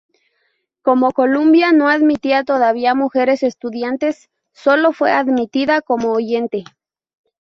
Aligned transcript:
Como 0.81 1.11
Columbia 1.11 1.71
no 1.73 1.87
admitía 1.87 2.43
todavía 2.43 2.95
mujeres 2.95 3.43
estudiantes, 3.43 4.31
sólo 4.51 4.93
fue 4.93 5.11
admitida 5.11 5.83
como 5.83 6.13
"oyente". 6.13 6.63